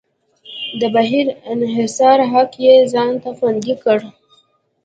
[0.79, 3.99] د بهر انحصار حق یې ځان ته خوندي کړ.